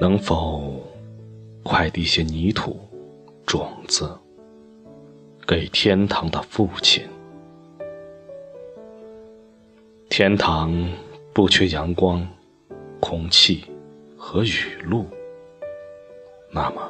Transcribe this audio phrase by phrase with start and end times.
[0.00, 0.82] 能否
[1.62, 2.80] 快递些泥土、
[3.44, 4.10] 种子
[5.46, 7.06] 给天堂的父亲？
[10.08, 10.74] 天堂
[11.34, 12.26] 不缺阳光、
[12.98, 13.66] 空气
[14.16, 15.04] 和雨露，
[16.50, 16.80] 那么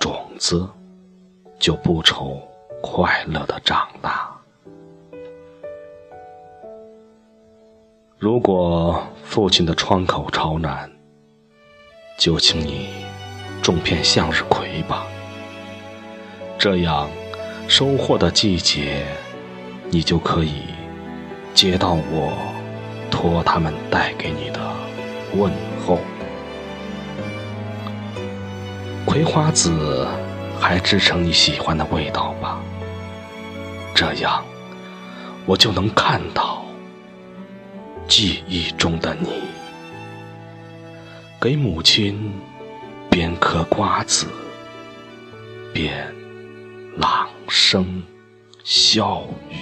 [0.00, 0.66] 种子
[1.58, 2.40] 就不愁
[2.80, 4.34] 快乐的长大。
[8.18, 10.90] 如果父亲的窗口朝南，
[12.16, 12.88] 就请你
[13.60, 15.06] 种片向日葵吧。
[16.58, 17.10] 这样，
[17.68, 19.04] 收获的季节，
[19.90, 20.62] 你就可以
[21.52, 22.32] 接到我
[23.10, 24.60] 托他们带给你的
[25.34, 25.52] 问
[25.86, 25.98] 候。
[29.04, 30.08] 葵花籽
[30.58, 32.60] 还制成你喜欢的味道吧。
[33.94, 34.42] 这样，
[35.44, 36.64] 我就能看到。
[38.08, 39.42] 记忆中的你，
[41.46, 42.18] 给母亲
[43.08, 44.26] 边嗑瓜子
[45.72, 46.12] 边
[46.96, 48.02] 朗声
[48.64, 49.54] 笑语。